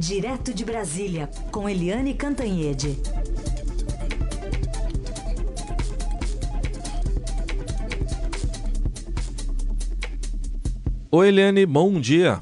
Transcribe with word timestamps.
Direto 0.00 0.54
de 0.54 0.64
Brasília, 0.64 1.28
com 1.52 1.68
Eliane 1.68 2.14
Cantanhede. 2.14 2.96
Oi, 11.12 11.28
Eliane, 11.28 11.66
bom 11.66 12.00
dia. 12.00 12.40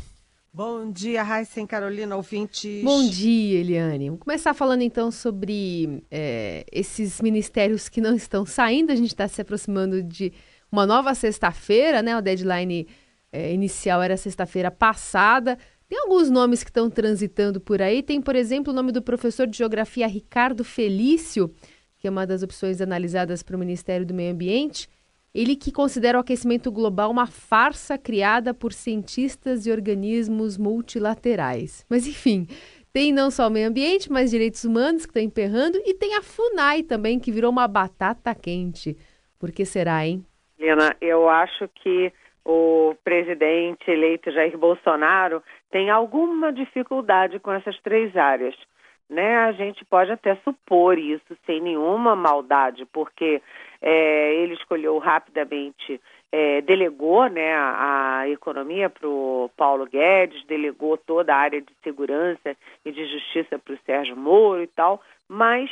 Bom 0.53 0.89
dia, 0.93 1.25
Raíssa 1.25 1.67
Carolina, 1.67 2.15
ouvintes. 2.15 2.85
Bom 2.85 3.05
dia, 3.09 3.59
Eliane. 3.59 4.09
Vamos 4.09 4.23
começar 4.23 4.55
falando 4.55 4.83
então 4.83 5.11
sobre 5.11 6.05
é, 6.13 6.65
esses 6.71 7.21
ministérios 7.21 7.89
que 7.89 8.01
não 8.01 8.15
estão 8.15 8.47
saindo. 8.47 8.93
A 8.93 8.97
gente 8.97 9.09
está 9.09 9.27
se 9.27 9.41
aproximando 9.41 10.01
de 10.01 10.33
uma 10.71 10.87
nova 10.87 11.13
sexta-feira, 11.13 12.03
né? 12.03 12.17
O 12.17 12.23
deadline 12.23 12.87
é, 13.33 13.53
inicial 13.53 14.01
era 14.01 14.17
sexta-feira 14.17 14.71
passada. 14.71 15.59
Tem 15.89 15.99
alguns 16.01 16.31
nomes 16.31 16.63
que 16.63 16.69
estão 16.69 16.91
transitando 16.91 17.61
por 17.61 17.81
aí. 17.81 18.03
Tem, 18.03 18.21
por 18.21 18.37
exemplo, 18.37 18.73
o 18.73 18.77
nome 18.77 18.93
do 18.93 19.01
professor 19.01 19.47
de 19.47 19.57
geografia 19.57 20.07
Ricardo 20.07 20.63
Felício, 20.63 21.51
que 21.97 22.07
é 22.07 22.11
uma 22.11 22.27
das 22.27 22.43
opções 22.43 22.81
analisadas 22.81 23.43
para 23.43 23.57
o 23.57 23.59
Ministério 23.59 24.05
do 24.05 24.13
Meio 24.13 24.33
Ambiente. 24.33 24.87
Ele 25.35 25.57
que 25.57 25.73
considera 25.73 26.19
o 26.19 26.21
aquecimento 26.21 26.71
global 26.71 27.11
uma 27.11 27.27
farsa 27.27 27.97
criada 27.97 28.53
por 28.53 28.73
cientistas 28.73 29.67
e 29.67 29.71
organismos 29.71 30.59
multilaterais. 30.59 31.87
Mas, 31.89 32.07
enfim, 32.07 32.47
tem 32.93 33.13
não 33.13 33.31
só 33.31 33.49
o 33.49 33.51
meio 33.51 33.69
ambiente, 33.69 34.11
mas 34.11 34.31
direitos 34.31 34.65
humanos 34.65 35.07
que 35.07 35.11
está 35.11 35.21
emperrando 35.21 35.79
e 35.85 35.95
tem 35.95 36.17
a 36.17 36.23
FUNAI 36.23 36.83
também, 36.83 37.19
que 37.19 37.33
virou 37.33 37.51
uma 37.51 37.69
batata 37.69 38.35
quente. 38.35 38.97
Por 39.39 39.53
que 39.53 39.65
será, 39.65 40.07
hein? 40.07 40.25
Lena, 40.59 40.95
eu 41.01 41.29
acho 41.29 41.69
que 41.83 42.13
o 42.49 42.97
presidente 43.05 43.91
eleito 43.91 44.33
Jair 44.33 44.57
Bolsonaro 44.57 45.43
tem 45.71 45.91
alguma 45.91 46.51
dificuldade 46.51 47.39
com 47.39 47.53
essas 47.53 47.79
três 47.83 48.17
áreas. 48.17 48.57
Né? 49.09 49.37
A 49.37 49.53
gente 49.53 49.85
pode 49.85 50.11
até 50.11 50.35
supor 50.37 50.99
isso 50.99 51.37
sem 51.45 51.61
nenhuma 51.61 52.17
maldade, 52.17 52.87
porque 52.87 53.43
é, 53.83 54.35
ele 54.37 54.55
escolheu 54.55 54.97
rapidamente, 54.97 56.01
é, 56.33 56.63
delegou 56.63 57.29
né, 57.29 57.55
a, 57.55 58.21
a 58.21 58.29
economia 58.31 58.89
para 58.89 59.07
o 59.07 59.51
Paulo 59.55 59.87
Guedes, 59.87 60.47
delegou 60.47 60.97
toda 60.97 61.35
a 61.35 61.39
área 61.39 61.61
de 61.61 61.73
segurança 61.85 62.57
e 62.83 62.91
de 62.91 63.05
justiça 63.13 63.59
para 63.59 63.75
o 63.75 63.79
Sérgio 63.85 64.17
Moro 64.17 64.63
e 64.63 64.67
tal, 64.69 65.03
mas 65.29 65.71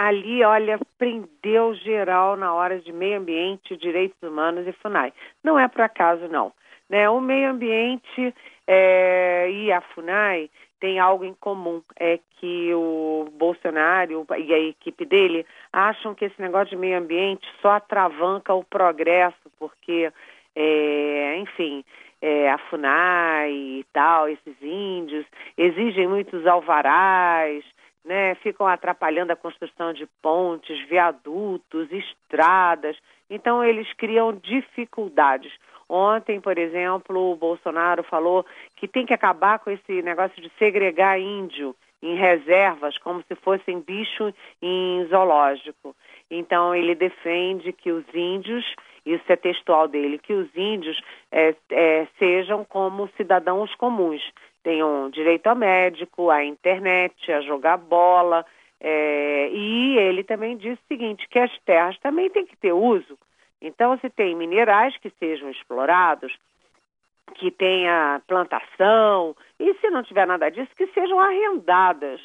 ali, 0.00 0.42
olha, 0.42 0.80
prendeu 0.96 1.74
geral 1.74 2.34
na 2.34 2.54
hora 2.54 2.80
de 2.80 2.90
meio 2.90 3.18
ambiente, 3.18 3.76
direitos 3.76 4.16
humanos 4.22 4.66
e 4.66 4.72
FUNAI. 4.72 5.12
Não 5.44 5.58
é 5.58 5.68
por 5.68 5.82
acaso, 5.82 6.26
não. 6.26 6.52
Né? 6.88 7.10
O 7.10 7.20
meio 7.20 7.50
ambiente 7.50 8.34
é, 8.66 9.50
e 9.50 9.70
a 9.70 9.82
FUNAI 9.82 10.48
têm 10.80 10.98
algo 10.98 11.22
em 11.22 11.34
comum, 11.34 11.82
é 11.98 12.18
que 12.38 12.72
o 12.72 13.28
Bolsonaro 13.36 14.26
e 14.38 14.54
a 14.54 14.58
equipe 14.58 15.04
dele 15.04 15.44
acham 15.70 16.14
que 16.14 16.24
esse 16.24 16.40
negócio 16.40 16.70
de 16.70 16.76
meio 16.76 16.96
ambiente 16.96 17.46
só 17.60 17.72
atravanca 17.72 18.54
o 18.54 18.64
progresso, 18.64 19.36
porque, 19.58 20.10
é, 20.56 21.36
enfim, 21.36 21.84
é, 22.22 22.50
a 22.50 22.56
FUNAI 22.56 23.52
e 23.52 23.86
tal, 23.92 24.30
esses 24.30 24.56
índios, 24.62 25.26
exigem 25.58 26.08
muitos 26.08 26.46
alvarás, 26.46 27.62
né, 28.04 28.34
ficam 28.36 28.66
atrapalhando 28.66 29.32
a 29.32 29.36
construção 29.36 29.92
de 29.92 30.06
pontes, 30.22 30.88
viadutos, 30.88 31.90
estradas. 31.92 32.96
Então, 33.28 33.62
eles 33.62 33.92
criam 33.94 34.32
dificuldades. 34.32 35.52
Ontem, 35.88 36.40
por 36.40 36.56
exemplo, 36.56 37.32
o 37.32 37.36
Bolsonaro 37.36 38.02
falou 38.04 38.46
que 38.76 38.86
tem 38.86 39.04
que 39.04 39.12
acabar 39.12 39.58
com 39.58 39.70
esse 39.70 40.02
negócio 40.02 40.40
de 40.40 40.50
segregar 40.58 41.20
índio 41.20 41.74
em 42.02 42.16
reservas, 42.16 42.96
como 42.98 43.22
se 43.24 43.34
fossem 43.34 43.80
bicho 43.80 44.32
em 44.62 45.04
zoológico. 45.08 45.94
Então, 46.30 46.74
ele 46.74 46.94
defende 46.94 47.72
que 47.72 47.90
os 47.90 48.04
índios, 48.14 48.64
isso 49.04 49.24
é 49.28 49.36
textual 49.36 49.88
dele, 49.88 50.18
que 50.18 50.32
os 50.32 50.48
índios 50.56 50.98
é, 51.30 51.54
é, 51.70 52.06
sejam 52.18 52.64
como 52.64 53.10
cidadãos 53.16 53.74
comuns, 53.74 54.22
tenham 54.62 55.10
direito 55.10 55.46
a 55.46 55.54
médico, 55.54 56.30
à 56.30 56.44
internet, 56.44 57.32
a 57.32 57.40
jogar 57.40 57.76
bola. 57.76 58.44
É, 58.80 59.50
e 59.52 59.98
ele 59.98 60.24
também 60.24 60.56
disse 60.56 60.80
o 60.82 60.88
seguinte, 60.88 61.28
que 61.28 61.38
as 61.38 61.56
terras 61.60 61.98
também 61.98 62.30
têm 62.30 62.46
que 62.46 62.56
ter 62.56 62.72
uso. 62.72 63.18
Então, 63.60 63.98
se 63.98 64.08
tem 64.08 64.34
minerais 64.34 64.96
que 64.96 65.10
sejam 65.18 65.50
explorados, 65.50 66.34
que 67.34 67.50
tenha 67.50 68.20
plantação, 68.26 69.36
e 69.58 69.74
se 69.74 69.90
não 69.90 70.02
tiver 70.02 70.26
nada 70.26 70.50
disso, 70.50 70.70
que 70.76 70.86
sejam 70.88 71.20
arrendadas. 71.20 72.20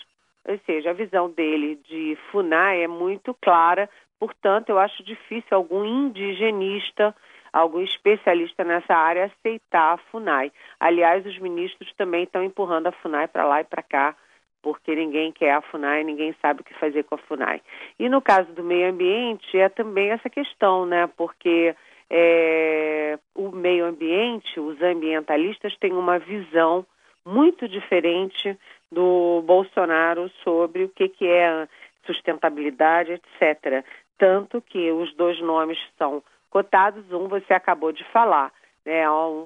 Ou 0.47 0.57
seja, 0.66 0.91
a 0.91 0.94
visão 0.94 1.29
dele 1.29 1.75
de 1.88 2.18
FUNAI 2.31 2.84
é 2.84 2.88
muito 2.88 3.34
clara, 3.34 3.90
portanto, 4.19 4.69
eu 4.69 4.79
acho 4.79 5.03
difícil 5.03 5.50
algum 5.51 5.84
indigenista 5.84 7.16
algum 7.56 7.82
especialista 7.82 8.66
nessa 8.66 8.94
área 8.94 9.26
aceitar 9.26 9.94
a 9.94 9.98
FUNAI. 9.98 10.52
Aliás, 10.78 11.26
os 11.26 11.40
ministros 11.40 11.90
também 11.94 12.24
estão 12.24 12.44
empurrando 12.44 12.88
a 12.88 12.92
FUNAI 12.92 13.30
para 13.30 13.46
lá 13.46 13.62
e 13.62 13.64
para 13.64 13.82
cá, 13.82 14.14
porque 14.62 14.94
ninguém 14.94 15.32
quer 15.32 15.54
a 15.54 15.62
FUNAI, 15.62 16.04
ninguém 16.04 16.36
sabe 16.42 16.60
o 16.60 16.64
que 16.66 16.74
fazer 16.74 17.04
com 17.04 17.16
a 17.16 17.20
FUNAI. 17.20 17.62
E 17.98 18.10
no 18.10 18.22
caso 18.22 18.52
do 18.52 18.62
meio 18.62 18.90
ambiente, 18.90 19.58
é 19.58 19.70
também 19.70 20.12
essa 20.12 20.30
questão, 20.30 20.86
né? 20.86 21.08
Porque 21.16 21.74
é, 22.10 23.18
o 23.34 23.50
meio 23.52 23.86
ambiente, 23.86 24.60
os 24.60 24.82
ambientalistas 24.82 25.78
têm 25.78 25.94
uma 25.94 26.20
visão 26.20 26.86
muito 27.26 27.70
diferente 27.70 28.58
do 28.92 29.42
Bolsonaro 29.46 30.30
sobre 30.44 30.84
o 30.84 30.90
que, 30.90 31.08
que 31.08 31.26
é 31.26 31.70
sustentabilidade, 32.06 33.14
etc. 33.14 33.86
Tanto 34.18 34.62
que 34.62 34.92
os 34.92 35.16
dois 35.16 35.40
nomes 35.40 35.80
são 35.98 36.22
cotados, 36.50 37.11
um 37.11 37.28
você 37.28 37.53
acabou 37.53 37.91
de 37.91 38.03
falar, 38.06 38.51
né? 38.85 39.09
Um, 39.09 39.45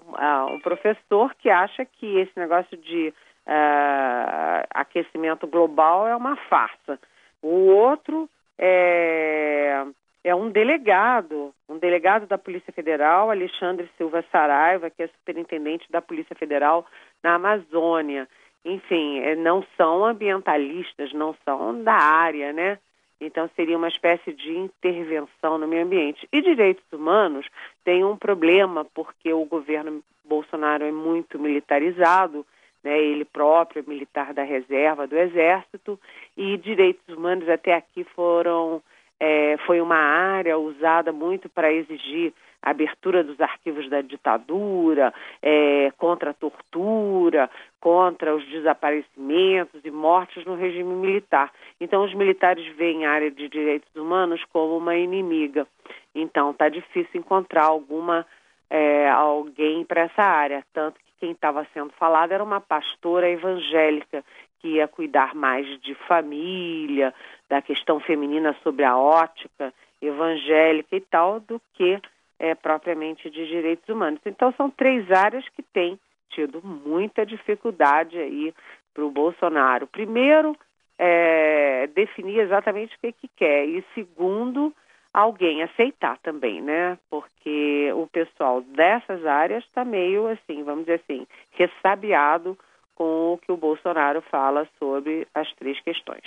um 0.51 0.59
professor 0.59 1.33
que 1.35 1.49
acha 1.49 1.85
que 1.85 2.19
esse 2.19 2.37
negócio 2.37 2.77
de 2.77 3.13
uh, 3.47 4.67
aquecimento 4.71 5.47
global 5.47 6.07
é 6.07 6.15
uma 6.15 6.35
farsa. 6.35 6.99
O 7.41 7.67
outro 7.67 8.29
é, 8.57 9.85
é 10.23 10.35
um 10.35 10.49
delegado, 10.49 11.53
um 11.67 11.77
delegado 11.77 12.27
da 12.27 12.37
Polícia 12.37 12.73
Federal, 12.73 13.31
Alexandre 13.31 13.89
Silva 13.97 14.23
Saraiva, 14.31 14.89
que 14.89 15.03
é 15.03 15.07
superintendente 15.07 15.89
da 15.89 16.01
Polícia 16.01 16.35
Federal 16.35 16.85
na 17.23 17.35
Amazônia. 17.35 18.27
Enfim, 18.65 19.19
é, 19.19 19.35
não 19.35 19.65
são 19.77 20.03
ambientalistas, 20.05 21.13
não 21.13 21.33
são 21.45 21.81
da 21.81 21.93
área, 21.93 22.51
né? 22.51 22.77
Então, 23.21 23.49
seria 23.55 23.77
uma 23.77 23.87
espécie 23.87 24.31
de 24.33 24.57
intervenção 24.57 25.57
no 25.57 25.67
meio 25.67 25.83
ambiente. 25.83 26.27
E 26.31 26.41
direitos 26.41 26.85
humanos 26.91 27.45
tem 27.83 28.03
um 28.05 28.15
problema, 28.15 28.85
porque 28.85 29.33
o 29.33 29.45
governo 29.45 30.01
Bolsonaro 30.23 30.85
é 30.85 30.91
muito 30.91 31.37
militarizado, 31.37 32.45
né, 32.83 32.97
ele 32.97 33.25
próprio 33.25 33.83
é 33.85 33.89
militar 33.89 34.33
da 34.33 34.43
reserva 34.43 35.05
do 35.05 35.17
Exército, 35.17 35.99
e 36.37 36.55
direitos 36.57 37.07
humanos 37.09 37.49
até 37.49 37.73
aqui 37.73 38.03
foram 38.03 38.81
é, 39.19 39.57
foi 39.65 39.81
uma 39.81 39.97
área 39.97 40.57
usada 40.57 41.11
muito 41.11 41.49
para 41.49 41.71
exigir 41.71 42.33
a 42.61 42.71
abertura 42.71 43.23
dos 43.23 43.39
arquivos 43.39 43.89
da 43.89 44.01
ditadura, 44.01 45.13
é, 45.41 45.91
contra 45.97 46.31
a 46.31 46.33
tortura, 46.33 47.49
contra 47.79 48.35
os 48.35 48.45
desaparecimentos 48.47 49.81
e 49.83 49.91
mortes 49.91 50.43
no 50.45 50.55
regime 50.55 50.93
militar. 50.93 51.51
Então, 51.79 52.03
os 52.03 52.13
militares 52.13 52.65
veem 52.75 53.05
a 53.05 53.11
área 53.11 53.31
de 53.31 53.47
direitos 53.47 53.93
humanos 53.95 54.43
como 54.51 54.77
uma 54.77 54.95
inimiga. 54.95 55.65
Então, 56.13 56.51
está 56.51 56.67
difícil 56.67 57.19
encontrar 57.19 57.63
alguma 57.63 58.25
é, 58.69 59.09
alguém 59.09 59.83
para 59.85 60.01
essa 60.01 60.21
área. 60.21 60.63
Tanto 60.73 60.99
que 60.99 61.11
quem 61.19 61.31
estava 61.31 61.65
sendo 61.73 61.91
falado 61.93 62.31
era 62.31 62.43
uma 62.43 62.61
pastora 62.61 63.29
evangélica 63.29 64.23
que 64.59 64.75
ia 64.75 64.87
cuidar 64.87 65.33
mais 65.33 65.65
de 65.81 65.93
família, 66.07 67.13
da 67.49 67.61
questão 67.61 67.99
feminina 67.99 68.55
sobre 68.63 68.83
a 68.83 68.97
ótica 68.97 69.73
evangélica 70.01 70.95
e 70.95 71.01
tal, 71.01 71.39
do 71.39 71.61
que 71.73 71.99
é, 72.37 72.55
propriamente 72.55 73.29
de 73.29 73.47
direitos 73.47 73.87
humanos. 73.89 74.19
Então, 74.25 74.53
são 74.53 74.69
três 74.69 75.11
áreas 75.11 75.47
que 75.49 75.61
têm 75.61 75.99
tido 76.29 76.61
muita 76.63 77.25
dificuldade 77.25 78.17
aí 78.17 78.53
para 78.93 79.03
o 79.03 79.11
Bolsonaro. 79.11 79.87
Primeiro, 79.87 80.55
é, 80.97 81.87
definir 81.87 82.39
exatamente 82.39 82.95
o 82.95 82.99
que, 82.99 83.11
que 83.13 83.27
quer. 83.35 83.65
E 83.65 83.83
segundo, 83.93 84.73
alguém 85.13 85.63
aceitar 85.63 86.17
também, 86.19 86.61
né? 86.61 86.97
Porque 87.09 87.91
o 87.93 88.07
pessoal 88.07 88.61
dessas 88.61 89.25
áreas 89.25 89.63
está 89.63 89.83
meio 89.83 90.27
assim, 90.27 90.63
vamos 90.63 90.85
dizer 90.85 91.01
assim, 91.03 91.25
ressabiado 91.51 92.57
com 92.99 93.33
o 93.33 93.37
que 93.37 93.49
o 93.49 93.55
Bolsonaro 93.55 94.21
fala 94.29 94.67
sobre 94.77 95.25
as 95.33 95.47
três 95.55 95.81
questões. 95.81 96.21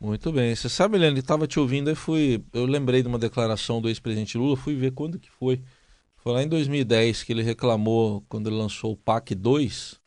Muito 0.00 0.32
bem. 0.32 0.54
Você 0.54 0.68
sabe, 0.68 0.96
Helene, 0.96 1.20
estava 1.20 1.46
te 1.46 1.60
ouvindo 1.60 1.88
e 1.88 1.94
fui. 1.94 2.42
Eu 2.52 2.66
lembrei 2.66 3.00
de 3.00 3.08
uma 3.08 3.18
declaração 3.18 3.80
do 3.80 3.88
ex-presidente 3.88 4.36
Lula, 4.36 4.56
fui 4.56 4.74
ver 4.74 4.90
quando 4.90 5.18
que 5.18 5.30
foi. 5.30 5.62
Foi 6.16 6.32
lá 6.32 6.42
em 6.42 6.48
2010 6.48 7.22
que 7.22 7.32
ele 7.32 7.42
reclamou, 7.42 8.24
quando 8.28 8.48
ele 8.48 8.56
lançou 8.56 8.92
o 8.92 8.96
PAC 8.96 9.34
2, 9.36 10.00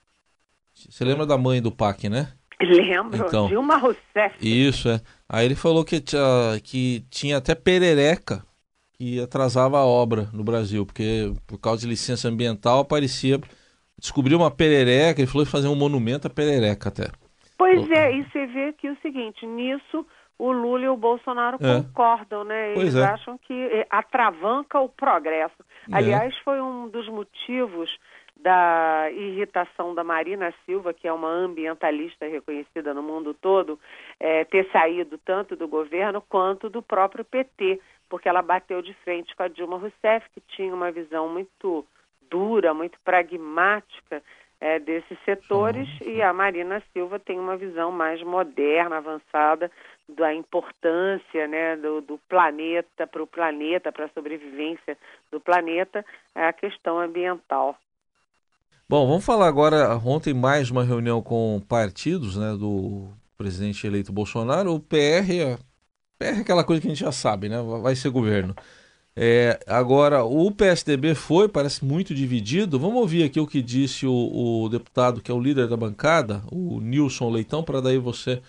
Você 0.73 1.05
lembra 1.05 1.25
da 1.25 1.37
mãe 1.37 1.61
do 1.61 1.71
PAC, 1.71 2.09
né? 2.09 2.33
Lembro, 2.61 3.25
Então. 3.25 3.47
Dilma 3.47 3.77
Rousseff. 3.77 4.35
Isso, 4.41 4.89
é. 4.89 5.01
Aí 5.27 5.45
ele 5.45 5.55
falou 5.55 5.85
que 5.85 6.01
tinha, 6.01 6.59
que 6.63 7.05
tinha 7.09 7.37
até 7.37 7.55
perereca 7.55 8.45
que 8.93 9.19
atrasava 9.19 9.79
a 9.79 9.85
obra 9.85 10.29
no 10.33 10.43
Brasil, 10.43 10.85
porque 10.85 11.33
por 11.47 11.57
causa 11.57 11.81
de 11.81 11.87
licença 11.87 12.27
ambiental 12.27 12.79
aparecia. 12.79 13.39
Descobriu 14.01 14.39
uma 14.39 14.49
perereca, 14.49 15.21
ele 15.21 15.29
falou 15.29 15.45
que 15.45 15.51
fazer 15.51 15.67
um 15.67 15.75
monumento 15.75 16.25
à 16.25 16.29
perereca 16.29 16.89
até. 16.89 17.03
Pois 17.55 17.87
é, 17.91 18.11
e 18.11 18.23
você 18.23 18.47
vê 18.47 18.73
que 18.73 18.89
o 18.89 18.97
seguinte, 19.03 19.45
nisso 19.45 20.03
o 20.39 20.51
Lula 20.51 20.85
e 20.85 20.89
o 20.89 20.97
Bolsonaro 20.97 21.59
É. 21.61 21.83
concordam, 21.83 22.43
né? 22.43 22.71
Eles 22.71 22.95
é. 22.95 23.03
acham 23.03 23.37
que 23.37 23.53
eh, 23.53 23.85
atravanca 23.91 24.79
o 24.79 24.89
progresso. 24.89 25.63
É. 25.91 25.95
Aliás, 25.95 26.35
foi 26.39 26.59
um 26.59 26.89
dos 26.89 27.07
motivos 27.07 27.95
da 28.35 29.07
irritação 29.11 29.93
da 29.93 30.03
Marina 30.03 30.51
Silva, 30.65 30.95
que 30.95 31.07
é 31.07 31.13
uma 31.13 31.29
ambientalista 31.29 32.25
reconhecida 32.25 32.91
no 32.91 33.03
mundo 33.03 33.35
todo, 33.35 33.79
eh, 34.19 34.45
ter 34.45 34.67
saído 34.71 35.19
tanto 35.19 35.55
do 35.55 35.67
governo 35.67 36.23
quanto 36.27 36.71
do 36.71 36.81
próprio 36.81 37.23
PT, 37.23 37.79
porque 38.09 38.27
ela 38.27 38.41
bateu 38.41 38.81
de 38.81 38.95
frente 39.03 39.35
com 39.35 39.43
a 39.43 39.47
Dilma 39.47 39.77
Rousseff, 39.77 40.27
que 40.33 40.41
tinha 40.55 40.73
uma 40.73 40.91
visão 40.91 41.29
muito 41.29 41.85
dura, 42.31 42.73
muito 42.73 42.97
pragmática 43.03 44.23
eh, 44.59 44.79
desses 44.79 45.17
setores, 45.25 45.87
e 46.01 46.21
a 46.21 46.33
Marina 46.33 46.81
Silva 46.93 47.19
tem 47.19 47.37
uma 47.37 47.57
visão 47.57 47.91
mais 47.91 48.23
moderna, 48.23 48.97
avançada 48.97 49.69
da 50.09 50.33
importância 50.33 51.47
né, 51.47 51.75
do, 51.77 52.01
do 52.01 52.17
planeta 52.29 53.05
para 53.05 53.21
o 53.21 53.27
planeta, 53.27 53.91
para 53.91 54.05
a 54.05 54.09
sobrevivência 54.09 54.97
do 55.31 55.39
planeta, 55.39 56.05
é 56.35 56.45
a 56.45 56.53
questão 56.53 56.99
ambiental. 56.99 57.77
Bom, 58.87 59.07
vamos 59.07 59.25
falar 59.25 59.47
agora. 59.47 59.95
Ontem 60.05 60.33
mais 60.33 60.69
uma 60.69 60.83
reunião 60.83 61.21
com 61.21 61.61
partidos, 61.67 62.35
né, 62.35 62.55
do 62.57 63.09
presidente 63.37 63.87
eleito 63.87 64.11
Bolsonaro. 64.11 64.73
O 64.73 64.79
PR, 64.79 65.39
é- 65.39 65.57
PR 66.19 66.37
é 66.37 66.41
aquela 66.41 66.63
coisa 66.63 66.81
que 66.81 66.87
a 66.87 66.91
gente 66.91 66.99
já 66.99 67.11
sabe, 67.11 67.47
né? 67.47 67.61
Vai 67.81 67.95
ser 67.95 68.09
governo. 68.09 68.53
É, 69.15 69.59
agora, 69.67 70.23
o 70.23 70.51
PSDB 70.51 71.15
foi, 71.15 71.49
parece 71.49 71.83
muito 71.83 72.13
dividido. 72.15 72.79
Vamos 72.79 73.01
ouvir 73.01 73.23
aqui 73.23 73.39
o 73.39 73.47
que 73.47 73.61
disse 73.61 74.05
o, 74.07 74.63
o 74.63 74.69
deputado, 74.69 75.21
que 75.21 75.29
é 75.29 75.33
o 75.33 75.39
líder 75.39 75.67
da 75.67 75.75
bancada, 75.75 76.41
o 76.51 76.79
Nilson 76.79 77.29
Leitão, 77.29 77.63
para 77.63 77.81
daí 77.81 77.97
você 77.97 78.41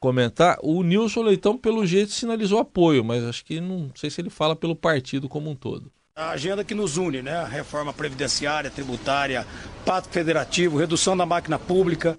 comentar. 0.00 0.58
O 0.62 0.82
Nilson 0.82 1.22
Leitão, 1.22 1.56
pelo 1.56 1.86
jeito, 1.86 2.12
sinalizou 2.12 2.58
apoio, 2.58 3.04
mas 3.04 3.24
acho 3.24 3.44
que 3.44 3.60
não 3.60 3.90
sei 3.94 4.08
se 4.08 4.20
ele 4.20 4.30
fala 4.30 4.56
pelo 4.56 4.74
partido 4.74 5.28
como 5.28 5.50
um 5.50 5.54
todo. 5.54 5.92
A 6.14 6.30
agenda 6.30 6.64
que 6.64 6.74
nos 6.74 6.96
une, 6.96 7.20
né? 7.20 7.36
A 7.36 7.44
reforma 7.44 7.92
previdenciária, 7.92 8.70
tributária, 8.70 9.46
pacto 9.84 10.08
federativo, 10.08 10.78
redução 10.78 11.14
da 11.14 11.26
máquina 11.26 11.58
pública. 11.58 12.18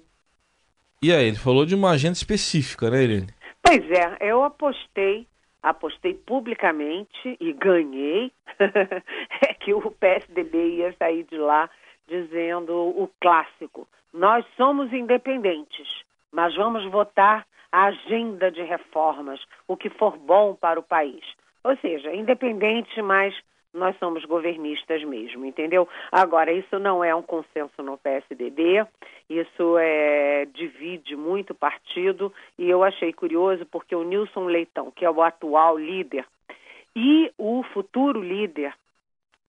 E 1.02 1.12
aí, 1.12 1.26
ele 1.26 1.36
falou 1.36 1.66
de 1.66 1.74
uma 1.74 1.90
agenda 1.90 2.14
específica, 2.14 2.90
né, 2.90 3.02
Irene? 3.02 3.28
Pois 3.60 3.90
é, 3.90 4.30
eu 4.30 4.44
apostei, 4.44 5.26
apostei 5.62 6.14
publicamente 6.14 7.36
e 7.40 7.52
ganhei, 7.52 8.32
é 9.46 9.54
que 9.54 9.74
o 9.74 9.90
PSDB 9.90 10.76
ia 10.76 10.92
sair 10.94 11.24
de 11.24 11.36
lá 11.36 11.68
dizendo 12.06 12.74
o 12.74 13.10
clássico: 13.20 13.86
nós 14.12 14.44
somos 14.56 14.92
independentes, 14.92 15.88
mas 16.32 16.54
vamos 16.54 16.84
votar 16.90 17.46
a 17.70 17.84
agenda 17.84 18.50
de 18.50 18.62
reformas, 18.62 19.40
o 19.66 19.76
que 19.76 19.90
for 19.90 20.16
bom 20.16 20.54
para 20.54 20.80
o 20.80 20.82
país. 20.82 21.24
Ou 21.62 21.76
seja, 21.76 22.14
independente, 22.14 23.02
mas 23.02 23.34
nós 23.72 23.96
somos 23.98 24.24
governistas 24.24 25.02
mesmo, 25.04 25.44
entendeu? 25.44 25.88
Agora, 26.10 26.52
isso 26.52 26.78
não 26.78 27.04
é 27.04 27.14
um 27.14 27.22
consenso 27.22 27.82
no 27.82 27.98
PSDB, 27.98 28.86
isso 29.28 29.76
é, 29.78 30.46
divide 30.46 31.14
muito 31.14 31.50
o 31.50 31.56
partido, 31.56 32.32
e 32.58 32.68
eu 32.68 32.82
achei 32.82 33.12
curioso 33.12 33.66
porque 33.66 33.94
o 33.94 34.04
Nilson 34.04 34.46
Leitão, 34.46 34.90
que 34.90 35.04
é 35.04 35.10
o 35.10 35.22
atual 35.22 35.78
líder, 35.78 36.24
e 36.96 37.30
o 37.38 37.62
futuro 37.74 38.20
líder, 38.20 38.74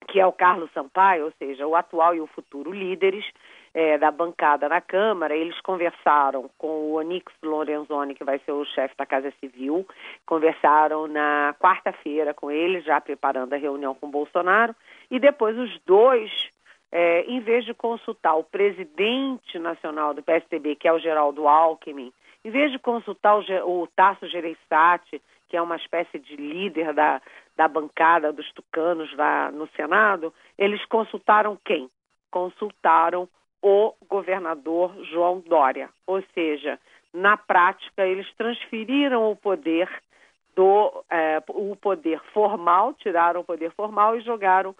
que 0.08 0.20
é 0.20 0.26
o 0.26 0.34
Carlos 0.34 0.72
Sampaio, 0.74 1.26
ou 1.26 1.34
seja, 1.38 1.66
o 1.66 1.76
atual 1.76 2.16
e 2.16 2.22
o 2.22 2.28
futuro 2.28 2.72
líderes 2.72 3.26
eh, 3.74 3.98
da 3.98 4.12
bancada 4.12 4.68
na 4.68 4.82
Câmara, 4.82 5.36
eles 5.36 5.60
conversaram 5.62 6.50
com 6.58 6.68
o 6.68 6.94
Onix 6.94 7.32
Lorenzoni, 7.44 8.16
que 8.16 8.24
vai 8.24 8.40
ser 8.40 8.52
o 8.52 8.66
chefe 8.66 8.96
da 8.98 9.06
Casa 9.06 9.32
Civil, 9.40 9.88
conversaram 10.26 11.08
na 11.08 11.56
quarta-feira 11.60 12.34
com 12.34 12.50
ele, 12.50 12.82
já 12.82 13.00
preparando 13.00 13.54
a 13.54 13.58
reunião 13.58 13.94
com 13.94 14.08
o 14.08 14.12
Bolsonaro, 14.12 14.76
e 15.10 15.20
depois 15.20 15.58
os 15.58 15.80
dois, 15.86 16.32
eh, 16.92 17.24
em 17.28 17.40
vez 17.40 17.66
de 17.66 17.74
consultar 17.74 18.36
o 18.36 18.44
presidente 18.44 19.60
nacional 19.60 20.14
do 20.14 20.24
PSDB, 20.24 20.76
que 20.76 20.88
é 20.88 20.94
o 20.94 21.00
Geraldo 21.00 21.48
Alckmin, 21.48 22.12
em 22.44 22.50
vez 22.52 22.72
de 22.72 22.80
consultar 22.80 23.38
o, 23.38 23.82
o 23.82 23.88
Tasso 23.88 24.28
Gereissati, 24.28 25.22
que 25.50 25.58
é 25.58 25.62
uma 25.62 25.76
espécie 25.76 26.20
de 26.20 26.36
líder 26.36 26.94
da, 26.94 27.22
da 27.58 27.68
bancada 27.68 28.32
dos 28.32 28.50
tucanos 28.54 29.14
lá 29.16 29.52
no 29.52 29.68
Senado, 29.76 30.34
eles 30.58 30.84
consultaram 30.86 31.58
quem? 31.66 31.90
Consultaram 32.32 33.28
o 33.62 33.94
governador 34.08 34.94
João 35.06 35.40
Dória. 35.40 35.90
Ou 36.08 36.22
seja, 36.34 36.80
na 37.14 37.38
prática, 37.38 38.06
eles 38.06 38.32
transferiram 38.36 39.32
o 39.32 39.36
poder 39.36 39.90
do 40.56 41.04
eh, 41.10 41.42
o 41.50 41.76
poder 41.76 42.20
formal, 42.34 42.94
tiraram 42.94 43.42
o 43.42 43.46
poder 43.46 43.72
formal 43.72 44.16
e 44.16 44.22
jogaram 44.22 44.76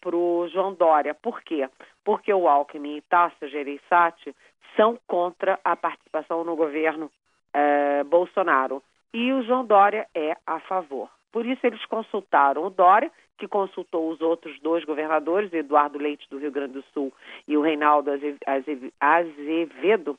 para 0.00 0.16
o 0.16 0.48
João 0.48 0.74
Dória. 0.74 1.14
Por 1.14 1.42
quê? 1.42 1.68
Porque 2.04 2.32
o 2.34 2.48
Alckmin 2.48 2.96
e 2.96 3.02
Tasso 3.02 3.46
Gereissati 3.46 4.34
são 4.76 4.98
contra 5.06 5.60
a 5.64 5.76
participação 5.76 6.42
no 6.42 6.56
governo 6.56 7.10
eh, 7.54 8.02
Bolsonaro. 8.04 8.82
E 9.12 9.32
o 9.32 9.42
João 9.42 9.64
Dória 9.64 10.06
é 10.14 10.36
a 10.46 10.60
favor. 10.60 11.08
Por 11.32 11.46
isso 11.46 11.66
eles 11.66 11.84
consultaram 11.86 12.64
o 12.64 12.70
Dória, 12.70 13.10
que 13.38 13.48
consultou 13.48 14.10
os 14.10 14.20
outros 14.20 14.58
dois 14.60 14.84
governadores, 14.84 15.52
Eduardo 15.52 15.98
Leite 15.98 16.28
do 16.28 16.38
Rio 16.38 16.52
Grande 16.52 16.74
do 16.74 16.84
Sul 16.92 17.12
e 17.48 17.56
o 17.56 17.62
Reinaldo 17.62 18.10
Aze- 18.10 18.36
Aze- 18.46 18.92
Azevedo 19.00 20.18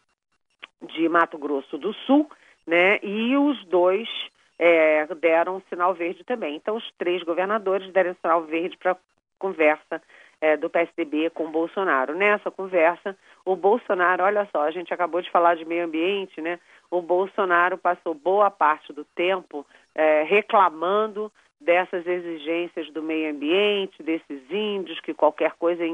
de 0.81 1.08
Mato 1.08 1.38
Grosso 1.38 1.78
do 1.78 1.94
Sul, 1.94 2.30
né? 2.66 3.00
E 3.04 3.38
os 3.38 3.63
dois 3.66 4.10
eh, 4.58 5.08
deram 5.19 5.58
um 5.58 5.62
sinal 5.69 5.94
verde 5.94 6.24
também. 6.24 6.56
Então 6.56 6.75
os 6.75 6.92
três 6.98 7.22
governadores 7.24 7.92
deram 7.92 8.16
sinal 8.16 8.44
verde 8.44 8.78
para 8.78 8.98
conversa 9.38 10.02
eh, 10.40 10.57
do 10.57 10.69
PSDB 10.69 11.30
com 11.30 11.46
o 11.46 11.52
Bolsonaro. 11.52 12.16
Nessa 12.16 12.50
conversa, 12.50 13.16
o 13.46 13.56
Bolsonaro, 13.56 14.24
olha 14.24 14.48
só, 14.52 14.64
a 14.64 14.72
gente 14.72 14.94
acabou 14.94 15.22
de 15.22 15.30
falar 15.30 15.56
de 15.56 15.66
meio 15.66 15.86
ambiente, 15.86 16.42
né? 16.42 16.59
O 16.92 17.02
Bolsonaro 17.02 17.78
passou 17.78 18.14
boa 18.14 18.52
parte 18.52 18.92
do 18.92 19.06
tempo 19.16 19.66
eh, 19.95 20.24
reclamando 20.24 21.31
dessas 21.60 22.06
exigências 22.06 22.92
do 22.92 23.02
meio 23.02 23.31
ambiente, 23.33 24.04
desses 24.04 24.42
índios, 24.52 25.00
que 25.00 25.14
qualquer 25.14 25.54
coisa, 25.54 25.83
eh, 25.86 25.94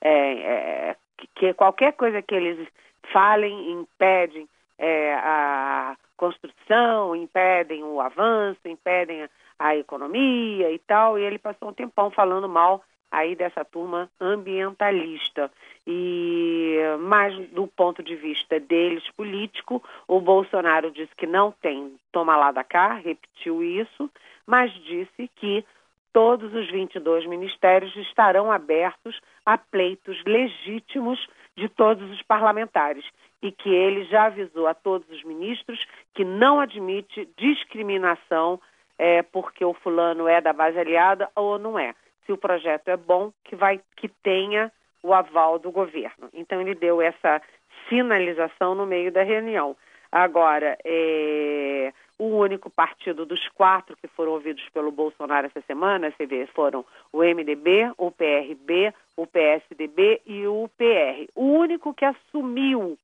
eh, 0.00 0.96
que- 1.18 1.28
que 1.34 1.54
qualquer 1.54 1.92
coisa 1.92 2.22
que 2.22 2.34
eles 2.34 2.66
falem 3.12 3.70
impedem 3.72 4.48
eh, 4.78 5.14
a 5.14 5.94
construção, 6.16 7.14
impedem 7.14 7.84
o 7.84 8.00
avanço, 8.00 8.60
impedem 8.66 9.24
a, 9.24 9.28
a 9.58 9.76
economia 9.76 10.70
e 10.72 10.78
tal. 10.78 11.18
E 11.18 11.22
ele 11.22 11.38
passou 11.38 11.68
um 11.68 11.74
tempão 11.74 12.10
falando 12.10 12.48
mal 12.48 12.82
aí 13.10 13.34
dessa 13.34 13.64
turma 13.64 14.10
ambientalista. 14.20 15.50
E 15.86 16.76
mas 17.00 17.34
do 17.50 17.66
ponto 17.66 18.02
de 18.02 18.14
vista 18.14 18.60
deles 18.60 19.08
político, 19.16 19.82
o 20.06 20.20
Bolsonaro 20.20 20.90
disse 20.90 21.14
que 21.16 21.26
não 21.26 21.52
tem 21.52 21.96
toma 22.12 22.36
lá 22.36 22.52
da 22.52 22.62
cá, 22.62 22.94
repetiu 22.94 23.62
isso, 23.62 24.10
mas 24.46 24.72
disse 24.84 25.28
que 25.36 25.64
todos 26.12 26.52
os 26.54 26.70
22 26.70 27.26
ministérios 27.26 27.94
estarão 27.96 28.50
abertos 28.50 29.20
a 29.44 29.56
pleitos 29.56 30.22
legítimos 30.24 31.28
de 31.56 31.68
todos 31.68 32.10
os 32.10 32.22
parlamentares 32.22 33.04
e 33.42 33.50
que 33.50 33.68
ele 33.70 34.04
já 34.04 34.26
avisou 34.26 34.66
a 34.66 34.74
todos 34.74 35.08
os 35.10 35.22
ministros 35.24 35.84
que 36.14 36.24
não 36.24 36.60
admite 36.60 37.28
discriminação 37.36 38.60
é, 38.98 39.22
porque 39.22 39.64
o 39.64 39.72
fulano 39.72 40.28
é 40.28 40.40
da 40.40 40.52
base 40.52 40.78
aliada 40.78 41.28
ou 41.34 41.58
não 41.58 41.78
é. 41.78 41.94
Se 42.30 42.32
o 42.32 42.38
projeto 42.38 42.86
é 42.86 42.96
bom, 42.96 43.32
que 43.42 43.56
vai 43.56 43.80
que 43.96 44.06
tenha 44.06 44.70
o 45.02 45.12
aval 45.12 45.58
do 45.58 45.72
governo. 45.72 46.28
Então 46.32 46.60
ele 46.60 46.76
deu 46.76 47.02
essa 47.02 47.42
sinalização 47.88 48.72
no 48.72 48.86
meio 48.86 49.10
da 49.10 49.24
reunião. 49.24 49.76
Agora, 50.12 50.78
é, 50.84 51.92
o 52.16 52.26
único 52.26 52.70
partido 52.70 53.26
dos 53.26 53.48
quatro 53.48 53.96
que 53.96 54.06
foram 54.06 54.30
ouvidos 54.30 54.62
pelo 54.68 54.92
Bolsonaro 54.92 55.48
essa 55.48 55.60
semana, 55.62 56.12
você 56.12 56.24
vê, 56.24 56.46
foram 56.54 56.84
o 57.12 57.18
MDB, 57.18 57.90
o 57.98 58.12
PRB, 58.12 58.94
o 59.16 59.26
PSDB 59.26 60.22
e 60.24 60.46
o 60.46 60.70
PR. 60.78 61.28
O 61.34 61.46
único 61.46 61.92
que 61.92 62.04
assumiu 62.04 62.96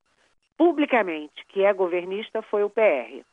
publicamente 0.57 1.45
que 1.49 1.65
é 1.65 1.73
governista 1.73 2.43
foi 2.43 2.63
o 2.63 2.71
PR. 2.71 3.25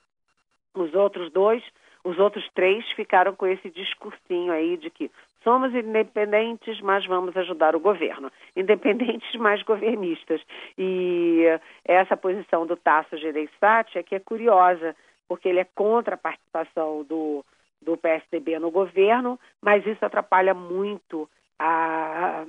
Os 0.73 0.95
outros 0.95 1.31
dois, 1.31 1.63
Os 2.03 2.19
outros 2.19 2.47
três 2.53 2.85
ficaram 2.91 3.33
com 3.33 3.47
esse 3.47 3.69
discursinho 3.69 4.51
aí 4.51 4.75
de 4.77 4.89
que 4.89 5.09
somos 5.43 5.73
independentes, 5.73 6.79
mas 6.81 7.05
vamos 7.05 7.35
ajudar 7.37 7.75
o 7.75 7.79
governo. 7.79 8.31
Independentes, 8.55 9.33
mas 9.35 9.63
governistas. 9.63 10.41
E 10.77 11.43
essa 11.85 12.17
posição 12.17 12.65
do 12.65 12.75
Tasso 12.75 13.17
Gereissati 13.17 13.97
é 13.97 14.03
que 14.03 14.15
é 14.15 14.19
curiosa, 14.19 14.95
porque 15.27 15.47
ele 15.47 15.59
é 15.59 15.67
contra 15.75 16.15
a 16.15 16.17
participação 16.17 17.03
do, 17.03 17.45
do 17.81 17.97
PSDB 17.97 18.59
no 18.59 18.71
governo, 18.71 19.39
mas 19.61 19.85
isso 19.85 20.03
atrapalha 20.05 20.53
muito 20.53 21.29
a, 21.57 22.45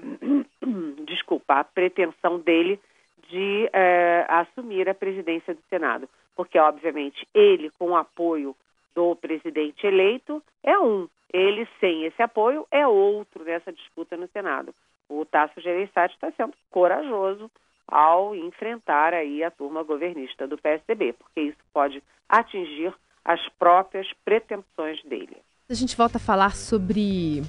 desculpa, 1.07 1.61
a 1.61 1.65
pretensão 1.65 2.39
dele 2.39 2.81
de 3.29 3.69
é, 3.73 4.27
assumir 4.29 4.89
a 4.89 4.95
presidência 4.95 5.55
do 5.55 5.61
Senado. 5.71 6.09
Porque, 6.37 6.59
obviamente, 6.59 7.27
ele, 7.33 7.71
com 7.79 7.91
o 7.91 7.97
apoio 7.97 8.57
do 8.95 9.17
presidente 9.17 9.87
eleito, 9.87 10.43
é 10.63 10.79
um. 10.79 11.09
Ele, 11.33 11.67
sem 11.81 12.05
esse 12.05 12.23
apoio, 12.23 12.67
é 12.71 12.87
outro 12.87 13.45
nessa 13.45 13.73
disputa 13.73 14.17
no 14.17 14.29
Senado. 14.29 14.75
O 15.09 15.25
Tasso 15.25 15.61
Gereissati 15.61 16.15
está 16.15 16.31
sendo 16.33 16.55
corajoso 16.71 17.51
ao 17.87 18.35
enfrentar 18.35 19.13
aí 19.13 19.43
a 19.43 19.51
turma 19.51 19.83
governista 19.83 20.47
do 20.47 20.57
PSDB, 20.57 21.13
porque 21.13 21.41
isso 21.41 21.59
pode 21.73 22.03
atingir 22.29 22.95
as 23.25 23.41
próprias 23.59 24.07
pretensões 24.25 25.03
dele. 25.05 25.37
A 25.69 25.75
gente 25.75 25.97
volta 25.97 26.19
a 26.19 26.21
falar 26.21 26.55
sobre 26.55 27.43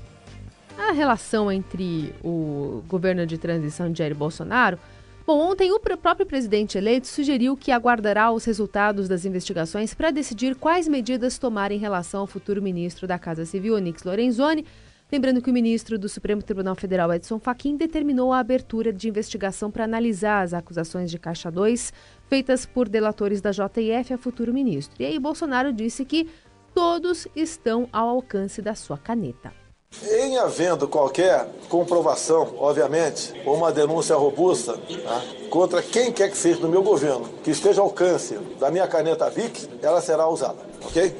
a 0.78 0.92
relação 0.92 1.52
entre 1.52 2.14
o 2.24 2.84
governo 2.88 3.26
de 3.26 3.38
transição 3.38 3.92
de 3.92 4.00
Jair 4.00 4.16
Bolsonaro. 4.16 4.80
Bom, 5.28 5.40
ontem 5.40 5.72
o 5.72 5.80
próprio 5.80 6.24
presidente 6.24 6.78
eleito 6.78 7.08
sugeriu 7.08 7.58
que 7.58 7.72
aguardará 7.72 8.32
os 8.32 8.46
resultados 8.46 9.08
das 9.08 9.26
investigações 9.26 9.92
para 9.92 10.12
decidir 10.12 10.56
quais 10.56 10.88
medidas 10.88 11.40
tomar 11.40 11.72
em 11.72 11.80
relação 11.80 12.22
ao 12.22 12.28
futuro 12.28 12.62
ministro 12.62 13.08
da 13.08 13.18
Casa 13.18 13.44
Civil, 13.44 13.74
Onix 13.74 14.04
Lorenzoni. 14.04 14.64
Lembrando 15.12 15.42
que 15.42 15.50
o 15.50 15.54
ministro 15.54 15.98
do 15.98 16.08
Supremo 16.08 16.44
Tribunal 16.44 16.76
Federal, 16.76 17.12
Edson 17.12 17.40
Fachin, 17.40 17.76
determinou 17.76 18.32
a 18.32 18.38
abertura 18.38 18.94
de 18.94 19.10
investigação 19.10 19.72
para 19.72 19.86
analisar 19.86 20.44
as 20.44 20.54
acusações 20.54 21.10
de 21.10 21.18
Caixa 21.18 21.50
2 21.50 21.92
feitas 22.28 22.68
por 22.68 22.88
delatores 22.88 23.42
da 23.42 23.50
JF 23.50 24.14
a 24.14 24.18
futuro 24.20 24.54
ministro. 24.54 24.96
E 25.02 25.06
aí 25.06 25.18
Bolsonaro 25.18 25.74
disse 25.74 26.06
que 26.06 26.30
todos 26.72 27.28
estão 27.36 27.90
ao 27.92 28.10
alcance 28.10 28.62
da 28.62 28.76
sua 28.76 28.98
caneta. 28.98 29.65
Em 30.04 30.38
havendo 30.38 30.88
qualquer 30.88 31.48
comprovação, 31.70 32.56
obviamente, 32.58 33.34
ou 33.46 33.56
uma 33.56 33.72
denúncia 33.72 34.16
robusta 34.16 34.74
tá, 34.78 35.22
contra 35.50 35.82
quem 35.82 36.12
quer 36.12 36.30
que 36.30 36.38
seja 36.38 36.60
do 36.60 36.70
meu 36.70 36.84
governo 36.84 37.28
que 37.44 37.52
esteja 37.52 37.82
ao 37.82 37.88
alcance 37.88 38.38
da 38.60 38.70
minha 38.70 38.88
caneta 38.88 39.30
BIC, 39.30 39.70
ela 39.82 40.02
será 40.02 40.28
usada, 40.28 40.60
ok? 40.86 41.16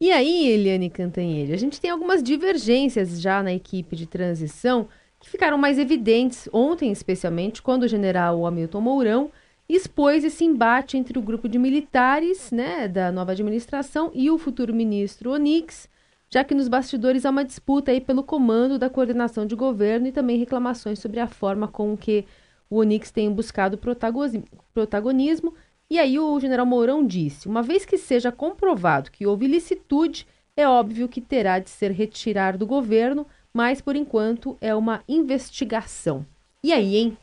E 0.00 0.12
aí, 0.12 0.48
Eliane 0.48 0.90
Cantanhede, 0.90 1.52
a 1.52 1.56
gente 1.56 1.80
tem 1.80 1.90
algumas 1.90 2.22
divergências 2.22 3.20
já 3.20 3.42
na 3.42 3.52
equipe 3.52 3.96
de 3.96 4.06
transição 4.06 4.86
que 5.18 5.30
ficaram 5.30 5.56
mais 5.56 5.78
evidentes 5.78 6.48
ontem, 6.52 6.92
especialmente, 6.92 7.62
quando 7.62 7.84
o 7.84 7.88
general 7.88 8.44
Hamilton 8.46 8.80
Mourão 8.80 9.30
expôs 9.66 10.22
esse 10.22 10.44
embate 10.44 10.98
entre 10.98 11.18
o 11.18 11.22
grupo 11.22 11.48
de 11.48 11.58
militares 11.58 12.50
né, 12.50 12.86
da 12.86 13.10
nova 13.10 13.32
administração 13.32 14.10
e 14.12 14.30
o 14.30 14.36
futuro 14.36 14.74
ministro 14.74 15.30
Onix, 15.30 15.88
já 16.34 16.42
que 16.42 16.52
nos 16.52 16.66
bastidores 16.66 17.24
há 17.24 17.30
uma 17.30 17.44
disputa 17.44 17.92
aí 17.92 18.00
pelo 18.00 18.24
comando 18.24 18.76
da 18.76 18.90
coordenação 18.90 19.46
de 19.46 19.54
governo 19.54 20.08
e 20.08 20.12
também 20.12 20.36
reclamações 20.36 20.98
sobre 20.98 21.20
a 21.20 21.28
forma 21.28 21.68
com 21.68 21.96
que 21.96 22.26
o 22.68 22.78
Onix 22.78 23.12
tem 23.12 23.32
buscado 23.32 23.78
protagonismo. 23.78 25.54
E 25.88 25.96
aí 25.96 26.18
o 26.18 26.40
general 26.40 26.66
Mourão 26.66 27.06
disse: 27.06 27.46
uma 27.46 27.62
vez 27.62 27.86
que 27.86 27.96
seja 27.96 28.32
comprovado 28.32 29.12
que 29.12 29.24
houve 29.24 29.46
licitude, 29.46 30.26
é 30.56 30.66
óbvio 30.66 31.08
que 31.08 31.20
terá 31.20 31.60
de 31.60 31.70
ser 31.70 31.92
retirado 31.92 32.58
do 32.58 32.66
governo, 32.66 33.28
mas 33.52 33.80
por 33.80 33.94
enquanto 33.94 34.58
é 34.60 34.74
uma 34.74 35.04
investigação. 35.08 36.26
E 36.64 36.72
aí, 36.72 36.96
hein? 36.96 37.16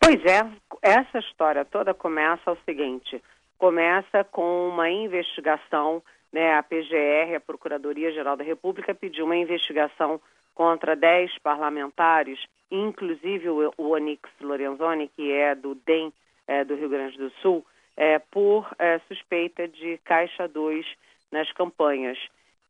Pois 0.00 0.24
é, 0.24 0.48
essa 0.80 1.18
história 1.18 1.64
toda 1.64 1.92
começa 1.92 2.52
o 2.52 2.58
seguinte: 2.64 3.20
começa 3.58 4.22
com 4.22 4.68
uma 4.68 4.88
investigação, 4.88 6.00
né? 6.34 6.56
A 6.56 6.64
PGR, 6.64 7.36
a 7.36 7.40
Procuradoria-Geral 7.40 8.36
da 8.36 8.42
República, 8.42 8.92
pediu 8.92 9.24
uma 9.24 9.36
investigação 9.36 10.20
contra 10.52 10.96
10 10.96 11.38
parlamentares, 11.38 12.40
inclusive 12.68 13.48
o, 13.48 13.72
o 13.78 13.90
Onix 13.90 14.28
Lorenzoni, 14.40 15.08
que 15.14 15.30
é 15.30 15.54
do 15.54 15.76
DEM 15.76 16.12
é, 16.48 16.64
do 16.64 16.74
Rio 16.74 16.88
Grande 16.88 17.16
do 17.16 17.30
Sul, 17.40 17.64
é, 17.96 18.18
por 18.18 18.68
é, 18.80 18.98
suspeita 19.06 19.68
de 19.68 19.96
Caixa 19.98 20.48
2 20.48 20.84
nas 21.30 21.50
campanhas. 21.52 22.18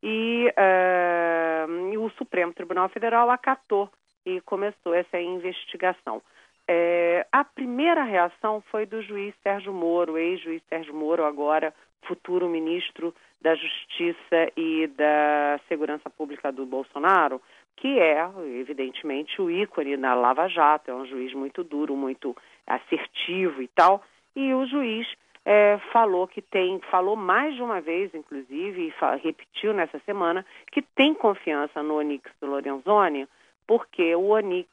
E, 0.02 0.52
é, 0.54 1.64
e 1.90 1.96
o 1.96 2.10
Supremo 2.10 2.52
Tribunal 2.52 2.90
Federal 2.90 3.30
acatou 3.30 3.90
e 4.26 4.42
começou 4.42 4.92
essa 4.92 5.18
investigação. 5.18 6.20
É, 6.68 7.26
a 7.32 7.42
primeira 7.42 8.04
reação 8.04 8.62
foi 8.70 8.84
do 8.84 9.00
juiz 9.00 9.34
Sérgio 9.42 9.72
Moro, 9.72 10.18
ex-juiz 10.18 10.62
Sérgio 10.68 10.94
Moro, 10.94 11.24
agora 11.24 11.72
futuro 12.06 12.48
ministro 12.48 13.14
da 13.40 13.54
Justiça 13.54 14.50
e 14.56 14.86
da 14.86 15.60
Segurança 15.68 16.08
Pública 16.08 16.50
do 16.50 16.64
Bolsonaro, 16.64 17.40
que 17.76 17.98
é, 17.98 18.26
evidentemente, 18.58 19.42
o 19.42 19.50
ícone 19.50 19.96
na 19.96 20.14
Lava 20.14 20.48
Jato, 20.48 20.90
é 20.90 20.94
um 20.94 21.06
juiz 21.06 21.34
muito 21.34 21.62
duro, 21.62 21.96
muito 21.96 22.34
assertivo 22.66 23.60
e 23.60 23.68
tal. 23.68 24.02
E 24.34 24.54
o 24.54 24.64
juiz 24.66 25.06
é, 25.44 25.78
falou 25.92 26.26
que 26.26 26.40
tem, 26.40 26.80
falou 26.90 27.16
mais 27.16 27.54
de 27.54 27.62
uma 27.62 27.80
vez, 27.80 28.14
inclusive, 28.14 28.88
e 28.88 29.16
repetiu 29.22 29.74
nessa 29.74 29.98
semana, 30.00 30.44
que 30.72 30.80
tem 30.80 31.14
confiança 31.14 31.82
no 31.82 31.96
Onix 31.96 32.30
Lorenzoni, 32.40 33.28
porque 33.66 34.14
o 34.14 34.28
Onix 34.28 34.70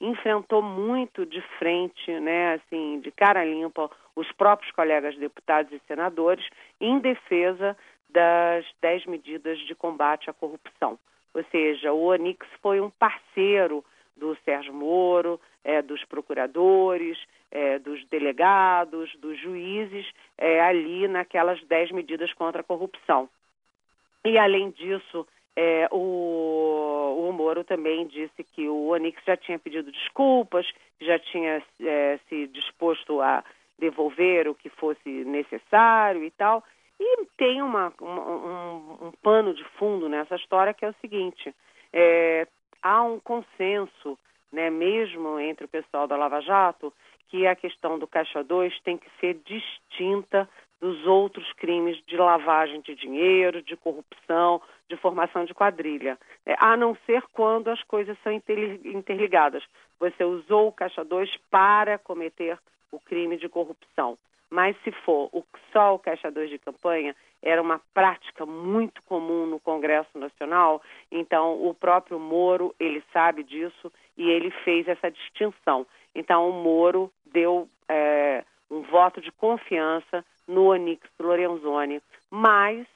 enfrentou 0.00 0.62
muito 0.62 1.24
de 1.24 1.40
frente, 1.58 2.10
né, 2.20 2.54
assim, 2.54 3.00
de 3.00 3.10
cara 3.10 3.44
limpa, 3.44 3.90
os 4.14 4.30
próprios 4.32 4.70
colegas 4.72 5.16
deputados 5.16 5.72
e 5.72 5.80
senadores 5.86 6.46
em 6.80 6.98
defesa 6.98 7.76
das 8.08 8.66
dez 8.80 9.06
medidas 9.06 9.58
de 9.60 9.74
combate 9.74 10.28
à 10.28 10.32
corrupção. 10.32 10.98
Ou 11.34 11.42
seja, 11.50 11.92
o 11.92 12.04
Onix 12.04 12.46
foi 12.60 12.80
um 12.80 12.90
parceiro 12.90 13.84
do 14.16 14.36
Sérgio 14.44 14.74
Moro, 14.74 15.40
é, 15.64 15.80
dos 15.80 16.04
procuradores, 16.04 17.18
é, 17.50 17.78
dos 17.78 18.04
delegados, 18.06 19.14
dos 19.16 19.38
juízes, 19.40 20.06
é, 20.36 20.60
ali 20.60 21.08
naquelas 21.08 21.62
dez 21.64 21.90
medidas 21.90 22.32
contra 22.34 22.60
a 22.60 22.64
corrupção. 22.64 23.28
E, 24.24 24.36
além 24.38 24.70
disso, 24.70 25.26
é, 25.56 25.88
o, 25.90 27.28
o 27.28 27.32
Moro 27.32 27.64
também 27.64 28.06
disse 28.06 28.44
que 28.44 28.68
o 28.68 28.88
Onix 28.88 29.22
já 29.26 29.36
tinha 29.36 29.58
pedido 29.58 29.90
desculpas, 29.90 30.70
já 31.00 31.18
tinha 31.18 31.62
é, 31.80 32.18
se 32.28 32.46
disposto 32.48 33.20
a 33.20 33.42
devolver 33.82 34.48
o 34.48 34.54
que 34.54 34.68
fosse 34.70 35.08
necessário 35.24 36.22
e 36.22 36.30
tal. 36.30 36.62
E 37.00 37.26
tem 37.36 37.60
uma, 37.60 37.92
uma 38.00 38.22
um, 38.22 39.08
um, 39.08 39.12
pano 39.20 39.52
de 39.52 39.64
fundo 39.76 40.08
nessa 40.08 40.36
história 40.36 40.72
que 40.72 40.84
é 40.84 40.90
o 40.90 40.94
seguinte: 41.00 41.52
é, 41.92 42.46
há 42.80 43.02
um 43.02 43.18
consenso, 43.18 44.16
né, 44.52 44.70
mesmo 44.70 45.38
entre 45.40 45.64
o 45.64 45.68
pessoal 45.68 46.06
da 46.06 46.16
Lava 46.16 46.40
Jato, 46.40 46.92
que 47.28 47.44
a 47.44 47.56
questão 47.56 47.98
do 47.98 48.06
Caixa 48.06 48.44
2 48.44 48.80
tem 48.82 48.96
que 48.96 49.10
ser 49.18 49.34
distinta 49.44 50.48
dos 50.80 51.04
outros 51.06 51.52
crimes 51.54 51.96
de 52.06 52.16
lavagem 52.16 52.80
de 52.82 52.94
dinheiro, 52.94 53.62
de 53.62 53.76
corrupção, 53.76 54.60
de 54.88 54.96
formação 54.96 55.44
de 55.44 55.54
quadrilha, 55.54 56.18
é, 56.46 56.54
a 56.58 56.76
não 56.76 56.96
ser 57.06 57.22
quando 57.32 57.68
as 57.68 57.82
coisas 57.84 58.16
são 58.22 58.32
interligadas. 58.32 59.64
Você 59.98 60.24
usou 60.24 60.68
o 60.68 60.72
Caixa 60.72 61.04
2 61.04 61.30
para 61.50 61.98
cometer 61.98 62.58
o 62.92 63.00
crime 63.00 63.36
de 63.36 63.48
corrupção. 63.48 64.16
Mas 64.50 64.76
se 64.84 64.92
for 64.92 65.30
o, 65.32 65.42
só 65.72 65.94
o 65.94 65.98
Caixa 65.98 66.30
2 66.30 66.50
de 66.50 66.58
campanha, 66.58 67.16
era 67.42 67.60
uma 67.60 67.80
prática 67.92 68.44
muito 68.44 69.02
comum 69.04 69.46
no 69.46 69.58
Congresso 69.58 70.16
Nacional, 70.16 70.80
então 71.10 71.66
o 71.66 71.74
próprio 71.74 72.20
Moro, 72.20 72.74
ele 72.78 73.02
sabe 73.12 73.42
disso 73.42 73.90
e 74.16 74.30
ele 74.30 74.50
fez 74.50 74.86
essa 74.86 75.10
distinção. 75.10 75.86
Então 76.14 76.48
o 76.50 76.52
Moro 76.52 77.10
deu 77.24 77.66
é, 77.88 78.44
um 78.70 78.82
voto 78.82 79.20
de 79.20 79.32
confiança 79.32 80.24
no 80.46 80.66
Onix 80.66 81.02
Lorenzoni, 81.18 82.02
mas 82.30 82.86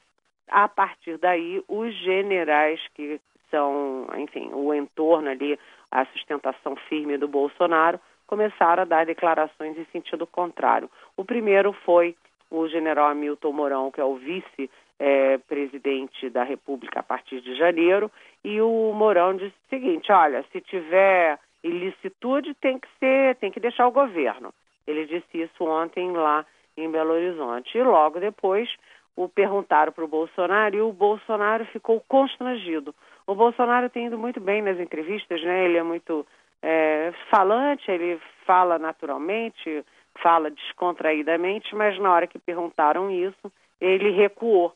a 0.49 0.69
partir 0.69 1.19
daí 1.19 1.65
os 1.67 1.95
generais 1.95 2.81
que 2.95 3.21
são, 3.51 4.07
enfim, 4.19 4.51
o 4.53 4.75
entorno 4.75 5.31
ali, 5.31 5.59
a 5.91 6.05
sustentação 6.07 6.77
firme 6.89 7.17
do 7.17 7.27
Bolsonaro, 7.27 7.99
começaram 8.27 8.83
a 8.83 8.87
dar 8.87 9.07
declarações 9.07 9.79
em 9.79 9.85
sentido 9.87 10.27
contrário. 10.27 10.91
O 11.17 11.25
primeiro 11.25 11.73
foi 11.73 12.15
o 12.51 12.69
general 12.69 13.09
Hamilton 13.11 13.53
Mourão, 13.53 13.91
que 13.91 14.01
é 14.01 14.05
o 14.05 14.17
vice-presidente 14.17 16.31
da 16.31 16.45
República 16.45 17.01
a 17.01 17.03
partir 17.03 17.41
de 17.41 17.57
janeiro, 17.57 18.09
e 18.45 18.61
o 18.61 18.93
Mourão 18.95 19.35
disse 19.37 19.57
o 19.67 19.69
seguinte: 19.69 20.13
olha, 20.13 20.45
se 20.53 20.61
tiver 20.61 21.39
ilicitude, 21.63 22.55
tem 22.55 22.79
que 22.79 22.89
ser, 22.99 23.37
tem 23.37 23.51
que 23.51 23.61
deixar 23.61 23.87
o 23.87 23.93
governo. 23.93 24.53
Ele 24.87 25.07
disse 25.07 25.43
isso 25.43 25.65
ontem 25.65 26.13
lá 26.13 26.45
em 26.77 26.91
Belo 26.91 27.15
Horizonte. 27.15 27.77
E 27.77 27.83
logo 27.83 28.21
depois, 28.21 28.73
o 29.17 29.29
perguntaram 29.29 29.93
para 29.93 30.05
o 30.05 30.09
Bolsonaro 30.09 30.77
e 30.77 30.81
o 30.81 30.93
Bolsonaro 30.93 31.65
ficou 31.67 32.01
constrangido. 32.07 32.95
O 33.27 33.35
Bolsonaro 33.35 33.91
tem 33.91 34.07
ido 34.07 34.17
muito 34.17 34.41
bem 34.41 34.63
nas 34.63 34.79
entrevistas, 34.79 35.43
né? 35.43 35.65
Ele 35.65 35.79
é 35.79 35.83
muito 35.83 36.25
é, 36.69 37.13
falante, 37.31 37.89
ele 37.89 38.21
fala 38.45 38.77
naturalmente, 38.77 39.85
fala 40.21 40.51
descontraídamente, 40.51 41.73
mas 41.77 41.97
na 42.01 42.13
hora 42.13 42.27
que 42.27 42.41
perguntaram 42.41 43.09
isso, 43.09 43.53
ele 43.81 44.11
recuou. 44.11 44.75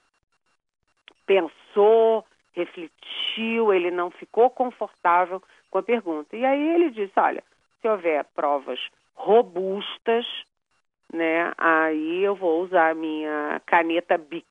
Pensou, 1.26 2.24
refletiu, 2.52 3.74
ele 3.74 3.90
não 3.90 4.08
ficou 4.08 4.50
confortável 4.50 5.42
com 5.68 5.78
a 5.78 5.82
pergunta. 5.82 6.36
E 6.36 6.44
aí 6.44 6.74
ele 6.74 6.90
disse: 6.90 7.18
olha, 7.18 7.42
se 7.80 7.88
houver 7.88 8.24
provas 8.36 8.78
robustas, 9.16 10.24
né, 11.12 11.52
aí 11.58 12.22
eu 12.22 12.36
vou 12.36 12.62
usar 12.62 12.90
a 12.90 12.94
minha 12.94 13.60
caneta 13.66 14.16
BIC, 14.16 14.46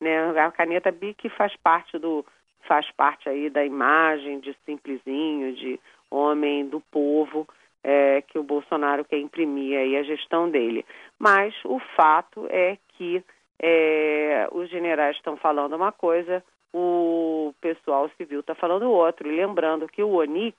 né? 0.00 0.30
A 0.40 0.50
caneta 0.50 0.90
BIC 0.90 1.28
faz 1.36 1.54
parte 1.56 1.98
do 1.98 2.24
faz 2.66 2.90
parte 2.92 3.28
aí 3.28 3.48
da 3.50 3.64
imagem 3.64 4.40
de 4.40 4.54
simplesinho, 4.64 5.54
de 5.54 5.80
homem 6.10 6.66
do 6.66 6.80
povo 6.80 7.46
é, 7.82 8.22
que 8.22 8.38
o 8.38 8.42
Bolsonaro 8.42 9.04
quer 9.04 9.18
imprimir 9.18 9.78
aí 9.78 9.96
a 9.96 10.02
gestão 10.02 10.50
dele. 10.50 10.84
Mas 11.18 11.54
o 11.64 11.78
fato 11.96 12.46
é 12.50 12.76
que 12.96 13.22
é, 13.60 14.48
os 14.52 14.68
generais 14.68 15.16
estão 15.16 15.36
falando 15.36 15.74
uma 15.74 15.92
coisa, 15.92 16.42
o 16.72 17.54
pessoal 17.60 18.10
civil 18.16 18.40
está 18.40 18.54
falando 18.54 18.90
outro. 18.90 19.28
E 19.28 19.36
lembrando 19.36 19.88
que 19.88 20.02
o 20.02 20.14
Onix 20.14 20.56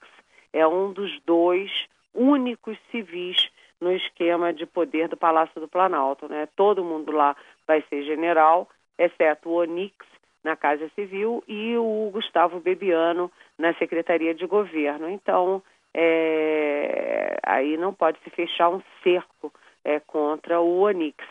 é 0.53 0.65
um 0.65 0.91
dos 0.91 1.19
dois 1.25 1.71
únicos 2.13 2.77
civis 2.91 3.49
no 3.79 3.91
esquema 3.91 4.51
de 4.53 4.65
poder 4.65 5.07
do 5.07 5.15
Palácio 5.15 5.61
do 5.61 5.67
Planalto. 5.67 6.27
Né? 6.27 6.47
Todo 6.55 6.83
mundo 6.83 7.11
lá 7.11 7.35
vai 7.67 7.83
ser 7.89 8.03
general, 8.03 8.67
exceto 8.97 9.49
o 9.49 9.53
Onix 9.53 9.95
na 10.43 10.55
Casa 10.55 10.89
Civil 10.95 11.43
e 11.47 11.75
o 11.77 12.09
Gustavo 12.11 12.59
Bebiano 12.59 13.31
na 13.57 13.73
Secretaria 13.75 14.33
de 14.33 14.45
Governo. 14.45 15.09
Então, 15.09 15.61
é, 15.93 17.37
aí 17.43 17.77
não 17.77 17.93
pode 17.93 18.19
se 18.23 18.29
fechar 18.29 18.69
um 18.69 18.81
cerco 19.03 19.51
é, 19.83 19.99
contra 19.99 20.59
o 20.59 20.81
Onix. 20.81 21.23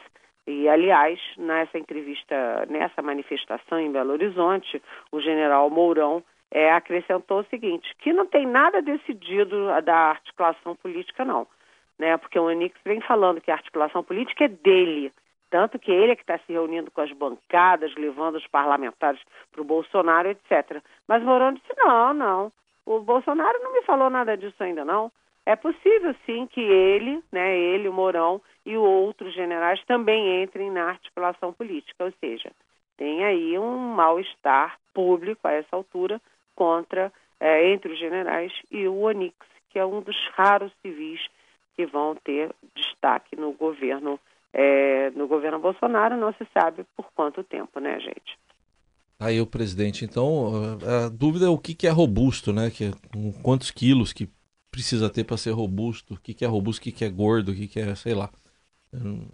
E, 0.47 0.69
aliás, 0.69 1.21
nessa 1.37 1.79
entrevista, 1.79 2.67
nessa 2.69 3.03
manifestação 3.03 3.79
em 3.79 3.93
Belo 3.93 4.13
Horizonte, 4.13 4.83
o 5.13 5.21
general 5.21 5.69
Mourão 5.69 6.23
é, 6.51 6.73
acrescentou 6.73 7.41
o 7.41 7.47
seguinte, 7.47 7.95
que 7.99 8.13
não 8.13 8.27
tem 8.27 8.47
nada 8.47 8.81
decidido 8.81 9.67
da 9.83 9.95
articulação 9.95 10.75
política, 10.75 11.25
não. 11.25 11.47
Né? 11.99 12.17
Porque 12.17 12.39
o 12.39 12.45
Onix 12.45 12.75
vem 12.85 13.01
falando 13.03 13.41
que 13.41 13.51
a 13.51 13.55
articulação 13.55 14.03
política 14.03 14.45
é 14.45 14.49
dele, 14.49 15.13
tanto 15.51 15.79
que 15.79 15.91
ele 15.91 16.13
é 16.13 16.17
que 16.17 16.23
está 16.23 16.39
se 16.39 16.53
reunindo 16.53 16.91
com 16.91 17.01
as 17.01 17.13
bancadas, 17.13 17.95
levando 17.97 18.37
os 18.37 18.47
parlamentares 18.47 19.21
para 19.51 19.61
o 19.61 19.65
Bolsonaro, 19.65 20.29
etc. 20.29 20.83
Mas 21.07 21.23
Mourão 21.23 21.53
disse, 21.53 21.73
não, 21.77 22.13
não, 22.15 22.53
o 22.85 23.01
Bolsonaro 23.01 23.59
não 23.63 23.73
me 23.73 23.83
falou 23.83 24.11
nada 24.11 24.37
disso 24.37 24.63
ainda, 24.63 24.85
não. 24.85 25.11
É 25.45 25.57
possível, 25.57 26.15
sim, 26.27 26.47
que 26.47 26.61
ele, 26.61 27.23
né, 27.33 27.59
ele, 27.59 27.89
o 27.89 27.93
Mourão 27.93 28.41
e 28.67 28.77
outros 28.77 29.33
generais 29.35 29.83
também 29.87 30.43
entrem 30.43 30.71
na 30.71 30.91
articulação 30.91 31.53
política, 31.53 32.05
ou 32.05 32.13
seja, 32.21 32.51
tem 32.99 33.25
aí 33.25 33.59
um 33.59 33.79
mal-estar 33.79 34.79
público 34.93 35.47
a 35.49 35.53
essa 35.53 35.75
altura 35.75 36.21
contra, 36.55 37.13
é, 37.41 37.71
entre 37.71 37.93
os 37.93 37.99
generais 37.99 38.53
e 38.71 38.87
o 38.87 39.01
Onix, 39.01 39.37
que 39.71 39.79
é 39.79 39.87
um 39.87 40.01
dos 40.01 40.17
raros 40.35 40.73
civis 40.83 41.27
que 41.77 41.87
vão 41.87 42.17
ter 42.17 42.51
destaque 42.75 43.37
no 43.37 43.53
governo, 43.53 44.19
é, 44.53 45.11
no 45.11 45.27
governo 45.27 45.59
Bolsonaro, 45.59 46.17
não 46.17 46.33
se 46.33 46.47
sabe 46.53 46.85
por 46.97 47.07
quanto 47.15 47.43
tempo, 47.45 47.81
né, 47.81 47.99
gente? 48.01 48.39
Aí 49.21 49.41
o 49.41 49.47
presidente, 49.47 50.05
então, 50.05 50.79
a 51.05 51.09
dúvida 51.09 51.47
é 51.47 51.49
o 51.49 51.59
que, 51.59 51.75
que 51.75 51.89
é 51.89 51.91
robusto, 51.91 52.53
né? 52.53 52.71
Que, 52.71 52.93
quantos 53.43 53.71
quilos 53.71 54.13
que 54.13 54.29
precisa 54.71 55.11
ter 55.11 55.25
para 55.25 55.37
ser 55.37 55.51
robusto, 55.51 56.15
o 56.15 56.21
que, 56.21 56.33
que 56.33 56.45
é 56.45 56.49
robusto, 56.49 56.81
o 56.81 56.85
que, 56.85 56.93
que 56.93 57.05
é 57.05 57.09
gordo, 57.09 57.51
o 57.51 57.55
que, 57.55 57.67
que 57.67 57.81
é, 57.81 57.95
sei 57.97 58.15
lá. 58.15 58.31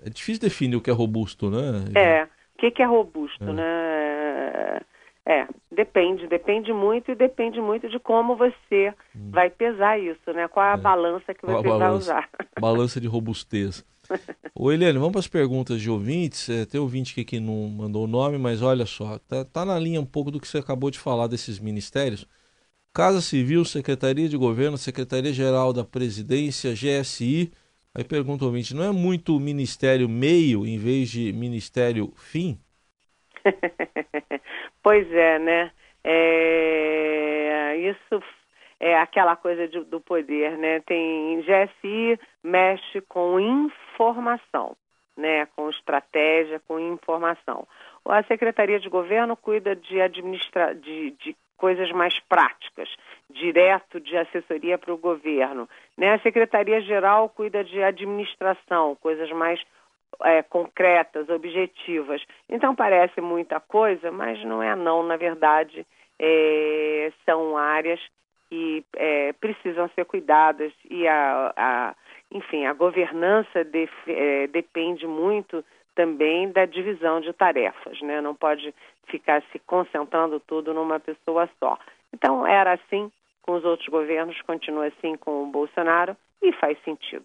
É 0.05 0.09
difícil 0.09 0.41
definir 0.41 0.77
o 0.77 0.81
que 0.81 0.91
é 0.91 0.93
robusto, 0.93 1.51
né? 1.51 1.85
É, 1.95 2.25
o 2.25 2.59
que, 2.59 2.71
que 2.71 2.83
é 2.83 2.87
robusto, 2.87 3.45
é. 3.45 3.53
né? 3.53 4.81
É, 5.27 5.47
depende, 5.71 6.27
depende 6.27 6.73
muito 6.73 7.11
e 7.11 7.15
depende 7.15 7.59
muito 7.61 7.89
de 7.89 7.99
como 7.99 8.37
você 8.37 8.95
hum. 9.17 9.31
vai 9.31 9.49
pesar 9.49 9.99
isso, 9.99 10.33
né? 10.35 10.49
Qual 10.49 10.65
é 10.65 10.71
a 10.71 10.75
é. 10.75 10.77
balança 10.77 11.33
que 11.35 11.47
você 11.47 11.69
vai 11.69 11.91
usar. 11.91 12.29
Balança 12.61 13.01
de 13.01 13.07
robustez. 13.07 13.85
Ô 14.55 14.71
Eliane, 14.73 14.99
vamos 14.99 15.13
para 15.13 15.21
as 15.21 15.29
perguntas 15.29 15.81
de 15.81 15.91
ouvintes. 15.91 16.49
É, 16.49 16.65
tem 16.65 16.81
ouvinte 16.81 17.13
aqui 17.13 17.25
que 17.25 17.41
não 17.41 17.69
mandou 17.69 18.05
o 18.05 18.09
nome, 18.09 18.39
mas 18.39 18.63
olha 18.63 18.87
só, 18.87 19.19
tá, 19.19 19.45
tá 19.45 19.65
na 19.65 19.79
linha 19.79 20.01
um 20.01 20.07
pouco 20.07 20.31
do 20.31 20.41
que 20.41 20.47
você 20.47 20.59
acabou 20.59 20.91
de 20.91 20.99
falar 20.99 21.27
desses 21.27 21.59
ministérios. 21.59 22.27
Casa 22.93 23.21
Civil, 23.21 23.65
Secretaria 23.65 24.29
de 24.29 24.37
Governo, 24.37 24.79
Secretaria-Geral 24.79 25.73
da 25.73 25.85
Presidência, 25.85 26.73
GSI. 26.73 27.51
Aí 27.95 28.05
pergunta 28.05 28.45
o 28.45 28.49
ouvinte, 28.49 28.75
não 28.75 28.85
é 28.85 28.93
muito 28.93 29.39
ministério 29.41 30.09
meio 30.09 30.67
em 30.67 30.79
vez 30.79 31.11
de 31.11 31.33
ministério 31.33 32.13
fim? 32.17 32.59
pois 34.83 35.11
é, 35.13 35.39
né? 35.39 35.73
É... 36.05 37.77
Isso 37.77 38.23
é 38.81 38.99
aquela 38.99 39.37
coisa 39.37 39.67
de, 39.67 39.81
do 39.85 40.01
poder, 40.01 40.57
né? 40.59 40.81
Tem 40.81 41.41
GSI 41.43 42.19
mexe 42.43 43.01
com 43.03 43.41
informação, 43.95 44.77
né? 45.17 45.47
Com 45.57 45.71
estratégia, 45.71 46.61
com 46.67 46.79
informação. 46.79 47.67
A 48.05 48.23
Secretaria 48.25 48.79
de 48.79 48.89
Governo 48.89 49.37
cuida 49.37 49.75
de 49.75 50.01
administrar 50.01 50.75
de, 50.75 51.13
de 51.13 51.37
coisas 51.57 51.91
mais 51.93 52.19
práticas, 52.29 52.89
direto 53.31 54.01
de 54.01 54.17
assessoria 54.17 54.77
para 54.77 54.93
o 54.93 54.99
governo. 54.99 55.69
Né? 55.97 56.13
A 56.13 56.19
Secretaria-Geral 56.19 57.29
cuida 57.31 57.65
de 57.65 57.83
administração, 57.83 58.97
coisas 58.97 59.31
mais 59.31 59.61
é, 60.23 60.43
concretas, 60.43 61.29
objetivas. 61.29 62.23
Então 62.49 62.75
parece 62.75 63.21
muita 63.21 63.61
coisa, 63.61 64.11
mas 64.11 64.43
não 64.45 64.63
é 64.63 64.77
não. 64.77 65.03
Na 65.03 65.17
verdade, 65.17 65.87
é, 66.19 67.13
são 67.25 67.57
áreas 67.57 68.01
que 68.49 68.85
é, 68.97 69.33
precisam 69.33 69.89
ser 69.95 70.05
cuidadas 70.05 70.73
e 70.89 71.09
a, 71.09 71.53
a, 71.57 71.95
enfim, 72.35 72.67
a 72.67 72.73
governança 72.73 73.65
de, 73.65 73.89
é, 74.09 74.49
depende 74.49 75.07
muito 75.07 75.65
também 75.95 76.51
da 76.51 76.67
divisão 76.67 77.21
de 77.21 77.33
tarefas, 77.33 78.01
né? 78.03 78.21
Não 78.21 78.35
pode 78.35 78.75
ficar 79.07 79.41
se 79.53 79.59
concentrando 79.61 80.41
tudo 80.41 80.75
numa 80.75 80.99
pessoa 80.99 81.49
só. 81.61 81.79
Então, 82.13 82.45
era 82.45 82.73
assim 82.73 83.11
com 83.43 83.55
os 83.55 83.65
outros 83.65 83.89
governos, 83.89 84.41
continua 84.43 84.87
assim 84.89 85.17
com 85.17 85.45
o 85.45 85.47
Bolsonaro 85.47 86.17
e 86.43 86.53
faz 86.55 86.77
sentido. 86.85 87.25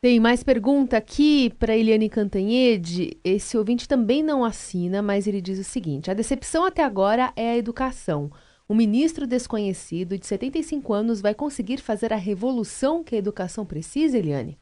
Tem 0.00 0.18
mais 0.18 0.42
pergunta 0.42 0.96
aqui 0.96 1.50
para 1.58 1.76
Eliane 1.76 2.10
Cantanhede. 2.10 3.16
Esse 3.24 3.56
ouvinte 3.56 3.88
também 3.88 4.22
não 4.22 4.44
assina, 4.44 5.00
mas 5.00 5.26
ele 5.26 5.40
diz 5.40 5.58
o 5.58 5.64
seguinte: 5.64 6.10
a 6.10 6.14
decepção 6.14 6.64
até 6.64 6.82
agora 6.82 7.32
é 7.36 7.52
a 7.52 7.56
educação. 7.56 8.30
Um 8.68 8.74
ministro 8.74 9.26
desconhecido 9.26 10.16
de 10.16 10.26
75 10.26 10.92
anos 10.94 11.20
vai 11.20 11.34
conseguir 11.34 11.78
fazer 11.78 12.12
a 12.14 12.16
revolução 12.16 13.04
que 13.04 13.14
a 13.14 13.18
educação 13.18 13.66
precisa, 13.66 14.16
Eliane? 14.16 14.56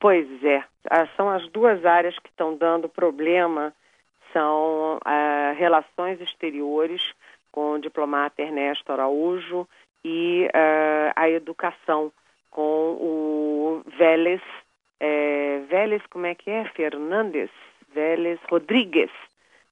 Pois 0.00 0.26
é, 0.42 0.64
ah, 0.90 1.06
são 1.16 1.30
as 1.30 1.48
duas 1.50 1.84
áreas 1.86 2.18
que 2.18 2.28
estão 2.28 2.56
dando 2.56 2.88
problema, 2.88 3.72
são 4.32 4.96
uh, 4.96 5.54
relações 5.56 6.20
exteriores 6.20 7.00
com 7.52 7.72
o 7.72 7.78
diplomata 7.78 8.42
Ernesto 8.42 8.90
Araújo 8.90 9.68
e 10.04 10.48
uh, 10.48 11.12
a 11.14 11.30
educação 11.30 12.12
com 12.50 12.96
o 13.00 13.82
Vélez, 13.96 14.42
é, 15.00 15.60
Vélez, 15.68 16.02
como 16.10 16.26
é 16.26 16.34
que 16.34 16.50
é? 16.50 16.64
Fernandes, 16.74 17.50
Vélez 17.94 18.38
Rodrigues, 18.50 19.10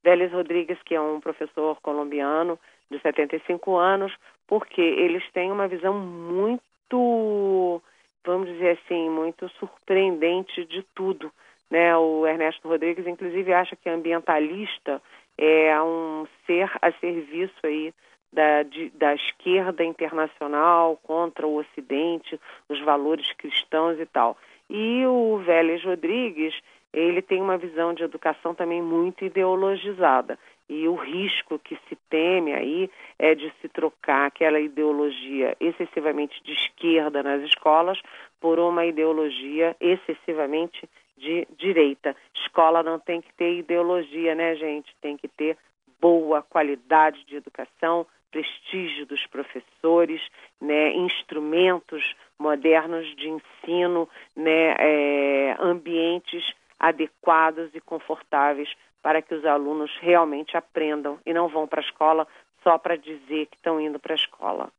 Vélez 0.02 0.32
Rodrigues, 0.32 0.78
que 0.84 0.94
é 0.94 1.00
um 1.00 1.20
professor 1.20 1.78
colombiano 1.82 2.58
de 2.90 3.00
75 3.00 3.76
anos, 3.76 4.12
porque 4.46 4.80
eles 4.80 5.22
têm 5.32 5.52
uma 5.52 5.68
visão 5.68 5.94
muito 5.94 7.80
vamos 8.24 8.48
dizer 8.48 8.78
assim, 8.78 9.08
muito 9.08 9.48
surpreendente 9.58 10.64
de 10.64 10.82
tudo. 10.94 11.32
Né? 11.70 11.96
O 11.96 12.26
Ernesto 12.26 12.68
Rodrigues, 12.68 13.06
inclusive, 13.06 13.52
acha 13.52 13.76
que 13.76 13.88
ambientalista 13.88 15.00
é 15.38 15.80
um 15.82 16.26
ser 16.46 16.70
a 16.82 16.92
serviço 16.92 17.54
aí 17.64 17.94
da, 18.32 18.62
de, 18.62 18.90
da 18.90 19.14
esquerda 19.14 19.82
internacional 19.82 20.96
contra 21.02 21.46
o 21.46 21.56
Ocidente, 21.56 22.38
os 22.68 22.80
valores 22.80 23.32
cristãos 23.32 23.98
e 23.98 24.06
tal. 24.06 24.36
E 24.68 25.04
o 25.06 25.38
Vélez 25.38 25.82
Rodrigues, 25.82 26.54
ele 26.92 27.22
tem 27.22 27.40
uma 27.40 27.56
visão 27.56 27.94
de 27.94 28.02
educação 28.02 28.54
também 28.54 28.82
muito 28.82 29.24
ideologizada. 29.24 30.38
E 30.72 30.86
o 30.86 30.94
risco 30.94 31.58
que 31.58 31.76
se 31.88 31.96
teme 32.08 32.54
aí 32.54 32.88
é 33.18 33.34
de 33.34 33.52
se 33.60 33.68
trocar 33.68 34.26
aquela 34.26 34.60
ideologia 34.60 35.56
excessivamente 35.58 36.40
de 36.44 36.52
esquerda 36.52 37.24
nas 37.24 37.42
escolas 37.42 38.00
por 38.40 38.60
uma 38.60 38.86
ideologia 38.86 39.74
excessivamente 39.80 40.88
de 41.18 41.44
direita. 41.58 42.14
Escola 42.32 42.84
não 42.84 43.00
tem 43.00 43.20
que 43.20 43.34
ter 43.34 43.58
ideologia, 43.58 44.36
né, 44.36 44.54
gente? 44.54 44.94
Tem 45.00 45.16
que 45.16 45.26
ter 45.26 45.58
boa 46.00 46.40
qualidade 46.40 47.24
de 47.24 47.34
educação, 47.34 48.06
prestígio 48.30 49.04
dos 49.06 49.26
professores, 49.26 50.22
né, 50.60 50.94
instrumentos 50.94 52.14
modernos 52.38 53.12
de 53.16 53.28
ensino, 53.28 54.08
né, 54.36 54.76
é, 54.78 55.56
ambientes 55.58 56.44
adequados 56.78 57.74
e 57.74 57.80
confortáveis 57.80 58.72
para 59.02 59.22
que 59.22 59.34
os 59.34 59.44
alunos 59.44 59.90
realmente 60.00 60.56
aprendam 60.56 61.18
e 61.24 61.32
não 61.32 61.48
vão 61.48 61.66
para 61.66 61.80
a 61.80 61.84
escola 61.84 62.26
só 62.62 62.78
para 62.78 62.96
dizer 62.96 63.46
que 63.46 63.56
estão 63.56 63.80
indo 63.80 63.98
para 63.98 64.14
a 64.14 64.16
escola. 64.16 64.70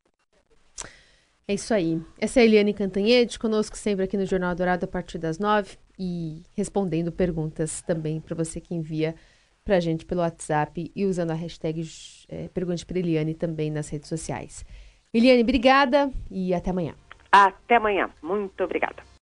É 1.48 1.54
isso 1.54 1.74
aí. 1.74 2.00
Essa 2.20 2.40
é 2.40 2.44
a 2.44 2.46
Eliane 2.46 2.74
Cantanhede, 2.74 3.40
conosco 3.40 3.76
sempre 3.76 4.06
aqui 4.06 4.16
no 4.16 4.26
Jornal 4.26 4.56
Dourado 4.56 4.86
a 4.86 4.88
partir 4.88 5.18
das 5.18 5.40
nove 5.40 5.78
e 6.00 6.44
respondendo 6.56 7.12
perguntas 7.12 7.82
também 7.82 8.22
para 8.22 8.36
você 8.36 8.62
que 8.62 8.74
envia 8.74 9.16
para 9.64 9.78
a 9.78 9.80
gente 9.80 10.06
pelo 10.06 10.22
WhatsApp 10.22 10.92
e 10.96 11.06
usando 11.06 11.32
a 11.32 11.36
hashtag 11.36 11.84
é, 12.30 12.48
Pergunte 12.50 12.86
para 12.86 13.00
Eliane 13.00 13.34
também 13.34 13.70
nas 13.70 13.90
redes 13.90 14.10
sociais. 14.10 14.66
Eliane, 15.14 15.44
obrigada 15.44 16.10
e 16.30 16.54
até 16.54 16.70
amanhã. 16.70 16.96
Até 17.32 17.76
amanhã. 17.76 18.10
Muito 18.22 18.64
obrigada. 18.64 19.04